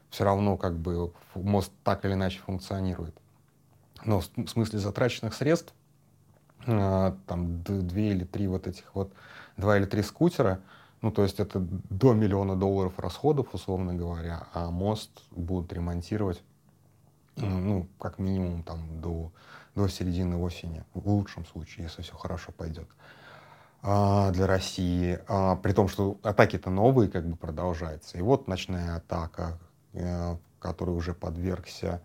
все 0.10 0.24
равно 0.24 0.58
как 0.58 0.78
бы 0.78 1.14
мост 1.36 1.72
так 1.84 2.06
или 2.06 2.14
иначе 2.14 2.40
функционирует. 2.40 3.16
Но 4.04 4.22
в 4.22 4.48
смысле 4.48 4.80
затраченных 4.80 5.34
средств 5.34 5.74
там 6.66 7.62
две 7.64 8.12
или 8.12 8.24
три 8.24 8.48
вот 8.48 8.68
этих 8.68 8.94
вот, 8.96 9.14
два 9.58 9.78
или 9.78 9.86
три 9.86 10.02
скутера, 10.02 10.60
ну, 11.02 11.12
то 11.12 11.22
есть 11.22 11.40
это 11.40 11.60
до 11.60 12.14
миллиона 12.14 12.56
долларов 12.56 12.98
расходов, 12.98 13.54
условно 13.54 13.94
говоря, 13.94 14.48
а 14.54 14.72
мост 14.72 15.12
будут 15.30 15.72
ремонтировать, 15.72 16.42
ну, 17.36 17.88
как 18.00 18.18
минимум 18.18 18.64
там 18.64 19.02
до, 19.02 19.32
до 19.76 19.88
середины 19.88 20.38
осени, 20.38 20.84
в 20.94 21.08
лучшем 21.08 21.46
случае, 21.46 21.84
если 21.84 22.02
все 22.02 22.16
хорошо 22.16 22.52
пойдет 22.54 22.88
а, 23.84 24.32
для 24.32 24.48
России, 24.48 25.20
а, 25.28 25.58
при 25.58 25.74
том, 25.74 25.90
что 25.90 26.18
атаки-то 26.24 26.72
новые 26.72 27.10
как 27.10 27.28
бы 27.28 27.36
продолжаются. 27.36 28.18
И 28.18 28.22
вот 28.22 28.48
ночная 28.48 28.96
атака, 28.96 29.60
э, 29.94 30.38
которой 30.60 30.96
уже 30.96 31.14
подвергся, 31.14 32.02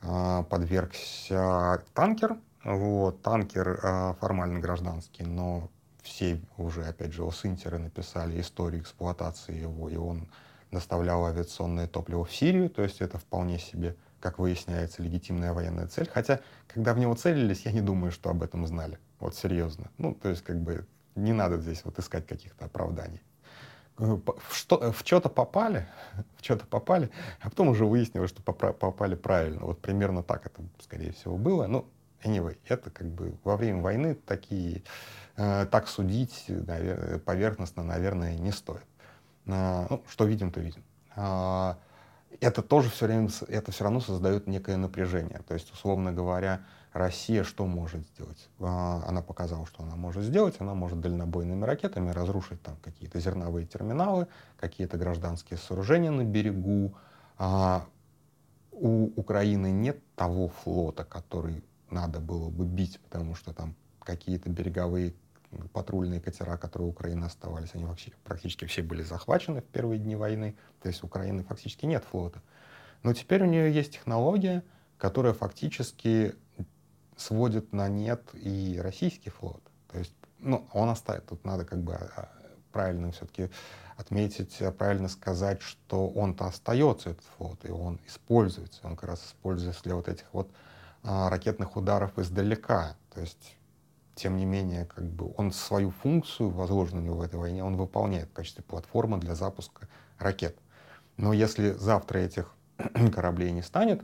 подвергся 0.00 1.82
танкер, 1.94 2.36
вот, 2.64 3.22
танкер 3.22 3.80
э, 3.82 4.14
формально 4.20 4.58
гражданский, 4.58 5.24
но 5.24 5.70
все 6.02 6.40
уже, 6.56 6.84
опять 6.84 7.12
же, 7.12 7.26
Осинтеры 7.26 7.78
написали 7.78 8.40
историю 8.40 8.82
эксплуатации 8.82 9.54
его, 9.54 9.88
и 9.88 9.96
он 9.96 10.28
доставлял 10.70 11.24
авиационное 11.26 11.86
топливо 11.86 12.24
в 12.24 12.34
Сирию, 12.34 12.68
то 12.68 12.82
есть 12.82 13.00
это 13.00 13.18
вполне 13.18 13.58
себе, 13.58 13.96
как 14.20 14.38
выясняется, 14.38 15.02
легитимная 15.02 15.52
военная 15.52 15.86
цель. 15.86 16.08
Хотя, 16.12 16.40
когда 16.66 16.94
в 16.94 16.98
него 16.98 17.14
целились, 17.14 17.62
я 17.64 17.72
не 17.72 17.80
думаю, 17.80 18.12
что 18.12 18.30
об 18.30 18.42
этом 18.42 18.66
знали. 18.66 18.98
Вот 19.20 19.36
серьезно. 19.36 19.90
Ну, 19.98 20.14
то 20.14 20.28
есть, 20.28 20.42
как 20.42 20.60
бы, 20.60 20.86
не 21.14 21.32
надо 21.32 21.58
здесь 21.58 21.82
вот 21.84 21.98
искать 21.98 22.26
каких-то 22.26 22.64
оправданий. 22.64 23.22
Э, 23.98 24.18
что, 24.50 24.92
в 24.92 25.00
что-то 25.06 25.28
попали, 25.28 25.86
в 26.36 26.44
что-то 26.44 26.66
попали, 26.66 27.10
а 27.40 27.50
потом 27.50 27.68
уже 27.68 27.84
выяснилось, 27.84 28.30
что 28.30 28.42
попали 28.42 29.14
правильно. 29.14 29.60
Вот 29.60 29.80
примерно 29.80 30.22
так 30.22 30.46
это, 30.46 30.62
скорее 30.82 31.12
всего, 31.12 31.36
было. 31.36 31.66
Ну, 31.66 31.86
Anyway, 32.24 32.56
это 32.66 32.90
как 32.90 33.06
бы 33.08 33.36
во 33.44 33.56
время 33.56 33.82
войны 33.82 34.14
такие, 34.14 34.82
э, 35.36 35.66
так 35.70 35.88
судить 35.88 36.46
наверное, 36.48 37.18
поверхностно, 37.18 37.82
наверное, 37.82 38.36
не 38.36 38.50
стоит. 38.50 38.86
Э, 39.46 39.86
ну, 39.90 40.02
что 40.08 40.24
видим, 40.24 40.50
то 40.50 40.60
видим. 40.60 40.82
Э, 41.16 41.74
это 42.40 42.62
тоже 42.62 42.90
все 42.90 43.06
время, 43.06 43.28
это 43.48 43.72
все 43.72 43.84
равно 43.84 44.00
создает 44.00 44.46
некое 44.46 44.76
напряжение. 44.76 45.40
То 45.46 45.54
есть, 45.54 45.72
условно 45.72 46.12
говоря, 46.12 46.62
Россия 46.92 47.44
что 47.44 47.66
может 47.66 48.06
сделать? 48.06 48.48
Э, 48.58 48.64
она 49.06 49.20
показала, 49.20 49.66
что 49.66 49.82
она 49.82 49.96
может 49.96 50.24
сделать. 50.24 50.56
Она 50.60 50.74
может 50.74 51.00
дальнобойными 51.00 51.64
ракетами 51.64 52.10
разрушить 52.10 52.62
там 52.62 52.76
какие-то 52.82 53.20
зерновые 53.20 53.66
терминалы, 53.66 54.28
какие-то 54.58 54.96
гражданские 54.96 55.58
сооружения 55.58 56.10
на 56.10 56.24
берегу. 56.24 56.94
У 58.76 59.20
Украины 59.20 59.70
нет 59.70 60.02
того 60.16 60.48
флота, 60.48 61.04
который 61.04 61.62
надо 61.94 62.20
было 62.20 62.50
бы 62.50 62.66
бить, 62.66 63.00
потому 63.00 63.34
что 63.34 63.54
там 63.54 63.74
какие-то 64.00 64.50
береговые 64.50 65.14
патрульные 65.72 66.20
катера, 66.20 66.56
которые 66.56 66.88
у 66.88 66.90
Украины 66.90 67.24
оставались, 67.24 67.70
они 67.74 67.84
вообще 67.84 68.12
практически 68.24 68.66
все 68.66 68.82
были 68.82 69.02
захвачены 69.02 69.60
в 69.60 69.64
первые 69.64 69.98
дни 69.98 70.16
войны. 70.16 70.56
То 70.82 70.88
есть 70.88 71.02
у 71.02 71.06
Украины 71.06 71.44
фактически 71.44 71.86
нет 71.86 72.04
флота. 72.10 72.42
Но 73.02 73.14
теперь 73.14 73.42
у 73.42 73.46
нее 73.46 73.72
есть 73.72 73.92
технология, 73.92 74.64
которая 74.98 75.32
фактически 75.32 76.34
сводит 77.16 77.72
на 77.72 77.88
нет 77.88 78.22
и 78.32 78.80
российский 78.82 79.30
флот. 79.30 79.62
То 79.92 79.98
есть, 79.98 80.14
ну, 80.40 80.66
он 80.72 80.88
оставит. 80.88 81.26
Тут 81.26 81.44
надо 81.44 81.64
как 81.64 81.80
бы 81.80 81.94
а, 81.94 82.28
правильно 82.72 83.12
все-таки 83.12 83.50
отметить, 83.96 84.58
правильно 84.76 85.08
сказать, 85.08 85.62
что 85.62 86.08
он-то 86.08 86.46
остается, 86.46 87.10
этот 87.10 87.24
флот, 87.36 87.64
и 87.64 87.70
он 87.70 88.00
используется. 88.06 88.80
Он 88.82 88.96
как 88.96 89.10
раз 89.10 89.24
используется 89.24 89.84
для 89.84 89.94
вот 89.94 90.08
этих 90.08 90.26
вот 90.32 90.50
а, 90.50 90.73
ракетных 91.04 91.76
ударов 91.76 92.18
издалека. 92.18 92.96
То 93.12 93.20
есть, 93.20 93.56
тем 94.14 94.36
не 94.36 94.46
менее, 94.46 94.86
как 94.86 95.04
бы 95.04 95.32
он 95.36 95.52
свою 95.52 95.90
функцию, 95.90 96.50
возложенную 96.50 97.14
в 97.14 97.20
этой 97.20 97.38
войне, 97.38 97.62
он 97.62 97.76
выполняет 97.76 98.30
в 98.30 98.32
качестве 98.32 98.64
платформы 98.64 99.18
для 99.18 99.34
запуска 99.34 99.88
ракет. 100.18 100.58
Но 101.16 101.32
если 101.32 101.72
завтра 101.72 102.18
этих 102.18 102.54
кораблей 103.14 103.52
не 103.52 103.62
станет 103.62 104.02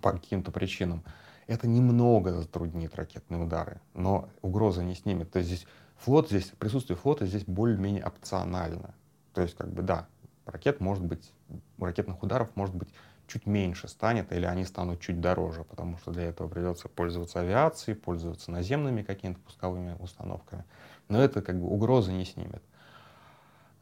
по 0.00 0.12
каким-то 0.12 0.50
причинам, 0.50 1.04
это 1.46 1.66
немного 1.66 2.32
затруднит 2.32 2.94
ракетные 2.94 3.42
удары, 3.42 3.80
но 3.92 4.30
угроза 4.40 4.82
не 4.82 4.94
снимет. 4.94 5.30
То 5.30 5.40
есть 5.40 5.50
здесь 5.50 5.66
флот, 5.96 6.28
здесь 6.28 6.52
присутствие 6.58 6.96
флота 6.96 7.26
здесь 7.26 7.44
более-менее 7.44 8.04
опционально. 8.04 8.94
То 9.34 9.42
есть 9.42 9.54
как 9.54 9.70
бы 9.70 9.82
да, 9.82 10.06
ракет 10.46 10.80
может 10.80 11.04
быть, 11.04 11.32
ракетных 11.78 12.22
ударов 12.22 12.48
может 12.54 12.74
быть 12.74 12.88
чуть 13.26 13.46
меньше 13.46 13.88
станет 13.88 14.32
или 14.32 14.44
они 14.44 14.64
станут 14.64 15.00
чуть 15.00 15.20
дороже, 15.20 15.64
потому 15.64 15.98
что 15.98 16.10
для 16.12 16.24
этого 16.24 16.48
придется 16.48 16.88
пользоваться 16.88 17.40
авиацией, 17.40 17.96
пользоваться 17.96 18.50
наземными 18.50 19.02
какими-то 19.02 19.40
пусковыми 19.40 19.96
установками. 20.00 20.64
Но 21.08 21.22
это 21.22 21.42
как 21.42 21.60
бы 21.60 21.66
угрозы 21.66 22.12
не 22.12 22.24
снимет. 22.24 22.62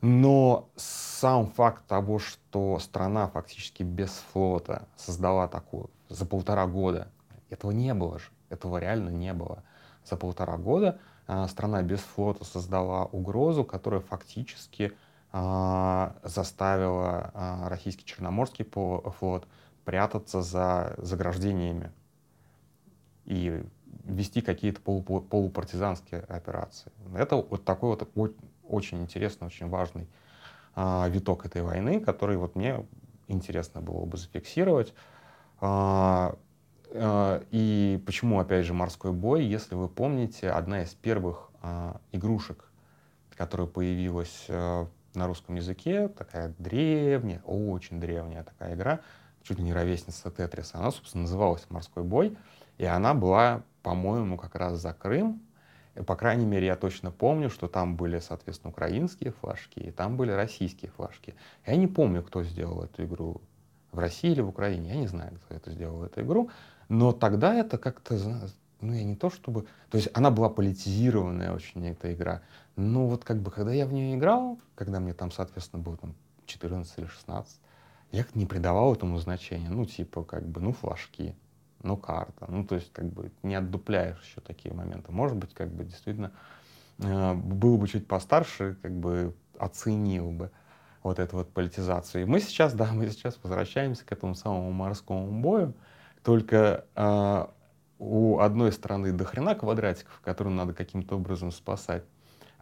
Но 0.01 0.69
сам 0.75 1.47
факт 1.47 1.87
того, 1.87 2.19
что 2.19 2.79
страна 2.81 3.29
фактически 3.29 3.85
без 3.85 4.11
флота 4.33 4.89
создала 4.97 5.47
такую 5.47 5.91
за 6.09 6.27
полтора 6.27 6.67
года, 6.67 7.09
этого 7.51 7.71
не 7.71 7.95
было 7.95 8.19
же, 8.19 8.27
этого 8.49 8.79
реально 8.79 9.11
не 9.11 9.33
было. 9.33 9.63
За 10.05 10.17
полтора 10.17 10.57
года 10.57 10.99
а, 11.29 11.47
страна 11.47 11.83
без 11.83 12.01
флота 12.01 12.45
создала 12.45 13.05
угрозу, 13.05 13.65
которая 13.65 14.01
фактически 14.01 14.93
заставила 15.33 17.31
а, 17.33 17.69
российский 17.71 18.05
Черноморский 18.05 18.67
флот 18.67 19.49
прятаться 19.87 20.43
за 20.43 20.95
заграждениями 20.99 21.91
и 23.25 23.65
вести 24.05 24.43
какие-то 24.43 24.83
полупартизанские 24.83 26.21
операции. 26.23 26.93
Это 27.15 27.37
вот 27.37 27.65
такой 27.65 27.97
вот 27.97 28.37
очень 28.69 29.01
интересный, 29.01 29.47
очень 29.47 29.69
важный 29.69 30.07
а, 30.75 31.09
виток 31.09 31.47
этой 31.47 31.63
войны, 31.63 32.01
который 32.01 32.37
вот 32.37 32.55
мне 32.55 32.85
интересно 33.27 33.81
было 33.81 34.05
бы 34.05 34.19
зафиксировать. 34.19 34.93
И 36.95 38.03
почему, 38.05 38.39
опять 38.39 38.67
же, 38.67 38.75
морской 38.75 39.13
бой? 39.13 39.47
Если 39.47 39.75
вы 39.75 39.89
помните, 39.89 40.51
одна 40.51 40.83
из 40.83 40.93
первых 40.93 41.51
игрушек, 42.11 42.71
которая 43.35 43.67
появилась 43.67 44.47
на 45.15 45.27
русском 45.27 45.55
языке, 45.55 46.09
такая 46.09 46.55
древняя, 46.59 47.41
очень 47.43 48.01
древняя 48.01 48.45
такая 48.45 48.75
игра, 48.75 49.01
чуть 49.43 49.59
ли 49.59 49.65
не 49.65 49.73
ровесница 49.73 50.31
Тетриса. 50.31 50.79
Она, 50.79 50.91
собственно, 50.91 51.23
называлась 51.23 51.67
«Морской 51.69 52.03
бой», 52.03 52.37
и 52.79 52.85
она 52.85 53.15
была, 53.15 53.63
по-моему, 53.83 54.37
как 54.37 54.55
раз 54.55 54.81
за 54.81 54.93
Крым. 54.93 55.43
И, 55.95 56.03
по 56.03 56.17
крайней 56.17 56.47
мере, 56.47 56.67
я 56.67 56.77
точно 56.77 57.11
помню, 57.11 57.51
что 57.51 57.69
там 57.69 57.97
были, 57.97 58.19
соответственно, 58.19 58.71
украинские 58.71 59.33
флажки, 59.33 59.79
и 59.79 59.91
там 59.91 60.17
были 60.17 60.31
российские 60.31 60.91
флажки. 60.91 61.35
Я 61.67 61.77
не 61.77 61.87
помню, 61.87 62.23
кто 62.23 62.43
сделал 62.43 62.83
эту 62.83 63.05
игру 63.05 63.43
в 63.91 63.99
России 63.99 64.31
или 64.31 64.41
в 64.41 64.49
Украине. 64.49 64.89
Я 64.89 64.97
не 64.97 65.07
знаю, 65.07 65.39
кто 65.45 65.55
это 65.55 65.71
сделал, 65.71 66.03
эту 66.03 66.23
игру. 66.23 66.51
Но 66.89 67.13
тогда 67.13 67.55
это 67.55 67.77
как-то, 67.77 68.19
ну, 68.83 68.93
я 68.93 69.05
не 69.05 69.17
то 69.17 69.31
чтобы... 69.31 69.67
То 69.91 69.97
есть 69.97 70.11
она 70.15 70.31
была 70.31 70.49
политизированная 70.49 71.53
очень, 71.53 71.87
эта 71.87 72.13
игра. 72.13 72.43
Ну 72.77 73.07
вот 73.07 73.25
как 73.25 73.41
бы, 73.41 73.51
когда 73.51 73.73
я 73.73 73.87
в 73.87 73.93
нее 73.93 74.17
играл, 74.17 74.59
когда 74.75 75.01
мне 75.01 75.15
там, 75.15 75.31
соответственно, 75.31 75.83
было 75.83 75.97
там 75.97 76.15
14 76.47 76.99
или 76.99 77.07
16, 77.07 77.61
я 78.13 78.27
не 78.35 78.47
придавал 78.47 78.95
этому 78.95 79.19
значения. 79.19 79.71
Ну, 79.71 79.87
типа, 79.87 80.23
как 80.25 80.47
бы, 80.47 80.61
ну, 80.61 80.73
флажки, 80.73 81.35
ну, 81.83 81.97
карта. 81.97 82.47
Ну, 82.49 82.65
то 82.65 82.75
есть, 82.75 82.93
как 82.93 83.07
бы, 83.07 83.33
не 83.43 83.55
отдупляешь 83.55 84.21
еще 84.23 84.41
такие 84.41 84.75
моменты. 84.75 85.13
Может 85.13 85.37
быть, 85.37 85.55
как 85.55 85.71
бы, 85.71 85.85
действительно, 85.85 86.33
э, 86.99 87.35
был 87.35 87.79
бы 87.79 87.89
чуть 87.89 88.07
постарше, 88.07 88.77
как 88.83 88.93
бы, 88.93 89.35
оценил 89.59 90.31
бы 90.31 90.51
вот 91.03 91.19
эту 91.19 91.39
вот 91.39 91.53
политизацию. 91.53 92.23
И 92.23 92.25
мы 92.27 92.41
сейчас, 92.41 92.75
да, 92.75 92.93
мы 92.93 93.09
сейчас 93.09 93.39
возвращаемся 93.43 94.05
к 94.05 94.13
этому 94.13 94.35
самому 94.35 94.71
морскому 94.73 95.41
бою, 95.41 95.75
только 96.23 96.85
э, 96.95 97.47
у 98.03 98.41
одной 98.41 98.73
стороны 98.73 99.13
до 99.13 99.25
хрена 99.25 99.55
квадратиков, 99.55 100.21
которые 100.25 100.53
надо 100.53 100.75
каким-то 100.75 101.17
образом 101.17 101.53
спасать, 101.53 102.03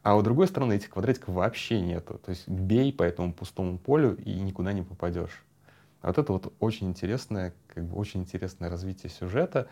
а 0.03 0.15
у 0.17 0.23
другой 0.23 0.47
стороны 0.47 0.75
этих 0.75 0.91
квадратиков 0.91 1.35
вообще 1.35 1.81
нету. 1.81 2.21
То 2.25 2.31
есть 2.31 2.47
бей 2.47 2.93
по 2.93 3.03
этому 3.03 3.33
пустому 3.33 3.79
полю 3.79 4.17
и 4.17 4.39
никуда 4.39 4.75
не 4.75 4.83
попадешь. 4.83 5.43
Вот 6.03 6.19
это 6.19 6.33
вот 6.33 6.53
очень 6.61 6.89
интересное, 6.89 7.55
как 7.69 7.85
бы 7.85 7.97
очень 7.97 8.21
интересное 8.21 8.69
развитие 8.69 9.11
сюжета. 9.11 9.69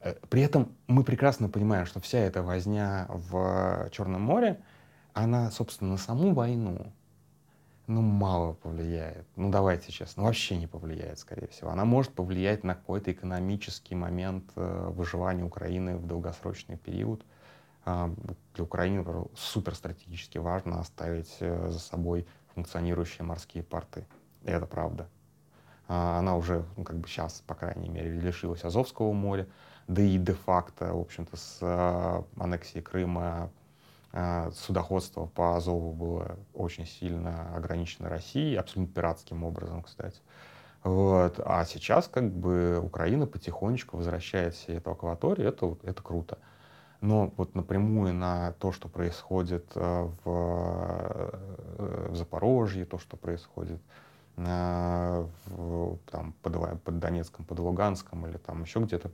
Э, 0.00 0.14
при 0.28 0.42
этом 0.42 0.72
мы 0.86 1.02
прекрасно 1.02 1.48
понимаем, 1.48 1.86
что 1.86 2.00
вся 2.00 2.18
эта 2.18 2.42
возня 2.42 3.06
в 3.08 3.88
Черном 3.90 4.22
море, 4.22 4.60
она, 5.12 5.50
собственно, 5.50 5.92
на 5.92 5.98
саму 5.98 6.34
войну, 6.34 6.92
ну, 7.86 8.00
мало 8.00 8.54
повлияет. 8.54 9.26
Ну, 9.36 9.50
давайте 9.50 9.92
честно, 9.92 10.22
вообще 10.22 10.56
не 10.56 10.66
повлияет, 10.66 11.18
скорее 11.18 11.48
всего. 11.48 11.70
Она 11.70 11.84
может 11.84 12.12
повлиять 12.12 12.64
на 12.64 12.74
какой-то 12.74 13.12
экономический 13.12 13.94
момент 13.94 14.50
э, 14.56 14.90
выживания 14.90 15.44
Украины 15.44 15.96
в 15.96 16.06
долгосрочный 16.06 16.78
период. 16.78 17.24
А, 17.84 18.10
для 18.54 18.64
Украины 18.64 19.04
супер 19.36 19.74
стратегически 19.74 20.38
важно 20.38 20.80
оставить 20.80 21.36
э, 21.40 21.68
за 21.70 21.78
собой 21.78 22.26
функционирующие 22.54 23.24
морские 23.24 23.62
порты. 23.62 24.06
И 24.44 24.50
это 24.50 24.64
правда. 24.64 25.06
А, 25.86 26.18
она 26.18 26.36
уже, 26.36 26.64
ну, 26.78 26.84
как 26.84 26.96
бы 26.96 27.06
сейчас, 27.06 27.42
по 27.46 27.54
крайней 27.54 27.90
мере, 27.90 28.10
лишилась 28.10 28.64
Азовского 28.64 29.12
моря, 29.12 29.46
да 29.88 30.00
и 30.00 30.16
де-факто, 30.16 30.94
в 30.94 31.00
общем-то, 31.00 31.36
с 31.36 31.58
э, 31.60 32.22
аннексией 32.42 32.82
Крыма 32.82 33.50
судоходство 34.52 35.26
по 35.26 35.56
Азову 35.56 35.92
было 35.92 36.36
очень 36.52 36.86
сильно 36.86 37.54
ограничено 37.56 38.08
Россией, 38.08 38.56
абсолютно 38.56 38.94
пиратским 38.94 39.42
образом, 39.42 39.82
кстати. 39.82 40.20
Вот. 40.84 41.40
А 41.44 41.64
сейчас 41.64 42.08
как 42.08 42.30
бы 42.30 42.78
Украина 42.80 43.26
потихонечку 43.26 43.96
возвращает 43.96 44.54
себе 44.54 44.76
эту 44.76 44.90
акваторию, 44.90 45.48
это, 45.48 45.76
это 45.82 46.02
круто. 46.02 46.38
Но 47.00 47.32
вот 47.36 47.54
напрямую 47.54 48.14
на 48.14 48.52
то, 48.52 48.70
что 48.70 48.88
происходит 48.88 49.66
э, 49.74 50.08
в, 50.24 50.26
э, 50.26 52.08
в 52.10 52.16
Запорожье, 52.16 52.84
то, 52.84 52.98
что 52.98 53.16
происходит 53.16 53.80
э, 54.36 55.26
в, 55.46 55.98
там, 56.10 56.34
под, 56.42 56.82
под 56.82 56.98
Донецком, 56.98 57.44
под 57.46 57.58
Луганском 57.58 58.26
или 58.26 58.36
там 58.36 58.62
еще 58.62 58.80
где-то 58.80 59.10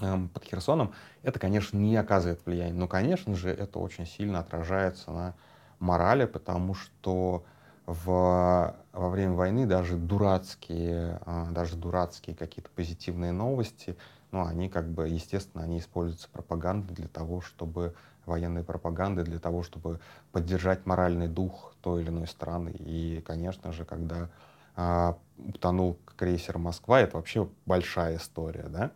под 0.00 0.44
Херсоном, 0.44 0.92
это, 1.22 1.38
конечно, 1.38 1.76
не 1.78 1.96
оказывает 1.96 2.44
влияния. 2.44 2.74
Но, 2.74 2.88
конечно 2.88 3.34
же, 3.34 3.50
это 3.50 3.78
очень 3.78 4.06
сильно 4.06 4.40
отражается 4.40 5.10
на 5.10 5.34
морали, 5.78 6.24
потому 6.24 6.74
что 6.74 7.44
в, 7.86 8.74
во 8.92 9.08
время 9.08 9.34
войны 9.34 9.66
даже 9.66 9.96
дурацкие, 9.96 11.20
даже 11.50 11.76
дурацкие 11.76 12.34
какие-то 12.34 12.70
позитивные 12.74 13.32
новости 13.32 13.96
ну, 14.34 14.44
они 14.44 14.68
как 14.68 14.88
бы, 14.88 15.08
естественно, 15.08 15.62
они 15.62 15.78
используются 15.78 16.28
пропагандой 16.28 16.92
для 16.92 17.06
того, 17.06 17.40
чтобы 17.40 17.94
военной 18.26 18.64
пропаганды 18.64 19.22
для 19.22 19.38
того, 19.38 19.62
чтобы 19.62 20.00
поддержать 20.32 20.86
моральный 20.86 21.28
дух 21.28 21.72
той 21.82 22.02
или 22.02 22.08
иной 22.08 22.26
страны. 22.26 22.74
И, 22.76 23.22
конечно 23.24 23.70
же, 23.70 23.84
когда 23.84 24.28
а, 24.74 25.16
утонул 25.38 25.98
крейсер 26.16 26.58
Москва, 26.58 27.00
это 27.00 27.16
вообще 27.16 27.48
большая 27.64 28.16
история, 28.16 28.66
да? 28.68 28.90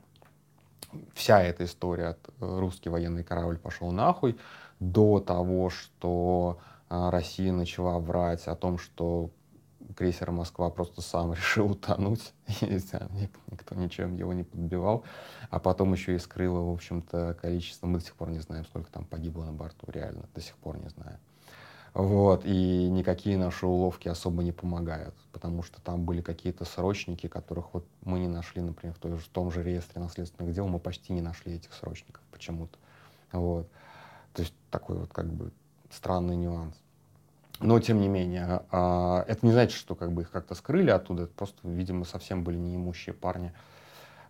Вся 1.14 1.42
эта 1.42 1.64
история 1.64 2.16
э, 2.40 2.58
русский 2.58 2.88
военный 2.88 3.24
корабль 3.24 3.58
пошел 3.58 3.90
нахуй 3.92 4.38
до 4.80 5.20
того, 5.20 5.70
что 5.70 6.58
а, 6.88 7.10
Россия 7.10 7.52
начала 7.52 7.98
врать 7.98 8.46
о 8.46 8.54
том, 8.54 8.78
что 8.78 9.30
крейсер 9.96 10.30
«Москва» 10.30 10.70
просто 10.70 11.00
сам 11.00 11.32
решил 11.34 11.72
утонуть, 11.72 12.32
и 12.60 12.78
никто 13.50 13.74
ничем 13.74 14.16
его 14.16 14.32
не 14.32 14.44
подбивал, 14.44 15.04
а 15.50 15.58
потом 15.58 15.92
еще 15.92 16.14
и 16.14 16.18
скрыло, 16.18 16.60
в 16.60 16.72
общем-то, 16.72 17.36
количество, 17.40 17.86
мы 17.86 17.98
до 17.98 18.04
сих 18.04 18.14
пор 18.14 18.30
не 18.30 18.38
знаем, 18.38 18.64
сколько 18.64 18.90
там 18.90 19.04
погибло 19.04 19.44
на 19.44 19.52
борту, 19.52 19.90
реально, 19.90 20.28
до 20.34 20.40
сих 20.40 20.56
пор 20.56 20.78
не 20.78 20.88
знаем. 20.88 21.18
Вот, 21.94 22.44
и 22.44 22.88
никакие 22.90 23.36
наши 23.36 23.66
уловки 23.66 24.08
особо 24.08 24.42
не 24.42 24.52
помогают, 24.52 25.14
потому 25.32 25.62
что 25.62 25.80
там 25.80 26.04
были 26.04 26.20
какие-то 26.20 26.64
срочники, 26.64 27.26
которых 27.26 27.72
вот 27.72 27.86
мы 28.02 28.20
не 28.20 28.28
нашли, 28.28 28.62
например, 28.62 28.94
в, 28.94 28.98
той, 28.98 29.16
в 29.16 29.28
том 29.28 29.50
же 29.50 29.62
реестре 29.62 30.00
наследственных 30.00 30.52
дел, 30.54 30.68
мы 30.68 30.78
почти 30.78 31.12
не 31.12 31.22
нашли 31.22 31.54
этих 31.54 31.72
срочников 31.72 32.22
почему-то. 32.30 32.78
Вот. 33.32 33.68
То 34.34 34.42
есть 34.42 34.54
такой 34.70 34.98
вот 34.98 35.12
как 35.12 35.26
бы 35.26 35.50
странный 35.90 36.36
нюанс. 36.36 36.74
Но, 37.60 37.80
тем 37.80 38.00
не 38.00 38.08
менее, 38.08 38.62
а, 38.70 39.24
это 39.26 39.44
не 39.44 39.50
значит, 39.50 39.76
что 39.76 39.96
как 39.96 40.12
бы 40.12 40.22
их 40.22 40.30
как-то 40.30 40.54
скрыли 40.54 40.90
оттуда, 40.90 41.24
это 41.24 41.32
просто, 41.32 41.56
видимо, 41.64 42.04
совсем 42.04 42.44
были 42.44 42.56
неимущие 42.56 43.14
парни. 43.14 43.52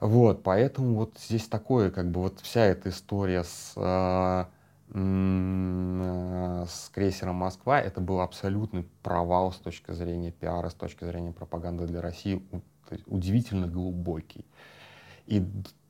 Вот, 0.00 0.42
поэтому 0.42 0.94
вот 0.94 1.18
здесь 1.18 1.46
такое, 1.46 1.90
как 1.90 2.10
бы 2.10 2.22
вот 2.22 2.40
вся 2.40 2.64
эта 2.64 2.88
история 2.88 3.44
с, 3.44 3.74
а, 3.76 4.48
с 4.90 6.88
крейсером 6.90 7.36
Москва, 7.36 7.80
это 7.80 8.00
был 8.00 8.20
абсолютный 8.20 8.88
провал 9.02 9.52
с 9.52 9.56
точки 9.56 9.92
зрения 9.92 10.32
пиара, 10.32 10.68
с 10.70 10.74
точки 10.74 11.04
зрения 11.04 11.32
пропаганды 11.32 11.86
для 11.86 12.00
России, 12.00 12.42
удивительно 13.06 13.66
глубокий. 13.66 14.44
И 15.26 15.46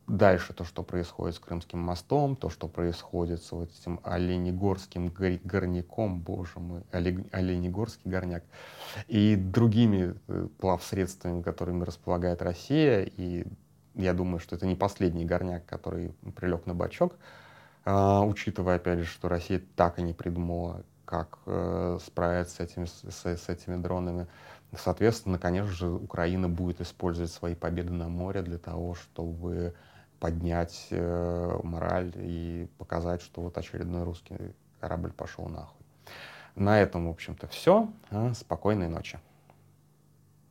Дальше 0.09 0.55
то, 0.55 0.65
что 0.65 0.83
происходит 0.83 1.37
с 1.37 1.39
Крымским 1.39 1.79
мостом, 1.79 2.35
то, 2.35 2.49
что 2.49 2.67
происходит 2.67 3.43
с 3.43 3.53
вот 3.53 3.71
этим 3.79 4.01
Оленегорским 4.03 5.13
горняком, 5.45 6.21
боже 6.21 6.59
мой, 6.59 6.83
Оленегорский 6.93 8.11
горняк, 8.11 8.43
и 9.07 9.37
другими 9.37 10.15
э, 10.29 10.49
плавсредствами, 10.59 11.43
которыми 11.43 11.85
располагает 11.85 12.41
Россия. 12.41 13.03
И 13.03 13.45
я 13.97 14.15
думаю, 14.15 14.39
что 14.39 14.57
это 14.57 14.65
не 14.65 14.77
последний 14.77 15.27
горняк, 15.27 15.67
который 15.67 16.15
прилег 16.35 16.65
на 16.65 16.75
бачок, 16.75 17.15
учитывая, 17.95 18.77
опять 18.77 19.01
же, 19.01 19.05
что 19.05 19.29
Россия 19.29 19.63
так 19.77 19.99
и 19.99 20.03
не 20.03 20.13
придумала, 20.13 20.85
как 21.05 21.39
э, 21.47 21.99
справиться 22.05 22.57
с 22.57 22.61
этими, 22.61 22.85
с, 22.85 23.25
с 23.25 23.49
этими 23.49 23.77
дронами. 23.77 24.27
Соответственно, 24.77 25.39
конечно 25.39 25.71
же, 25.71 25.89
Украина 25.89 26.49
будет 26.49 26.81
использовать 26.83 27.33
свои 27.33 27.55
победы 27.55 27.93
на 27.93 28.09
море 28.09 28.43
для 28.43 28.59
того, 28.59 28.95
чтобы 28.95 29.75
поднять 30.21 30.89
э, 30.91 31.61
мораль 31.63 32.13
и 32.17 32.69
показать, 32.77 33.23
что 33.23 33.43
вот 33.43 33.57
очередной 33.57 34.03
русский 34.03 34.37
корабль 34.81 35.13
пошел 35.13 35.47
нахуй. 35.49 35.87
На 36.55 36.81
этом, 36.81 37.07
в 37.07 37.11
общем-то, 37.11 37.47
все. 37.47 37.89
А, 38.11 38.35
спокойной 38.35 38.89
ночи. 38.89 39.19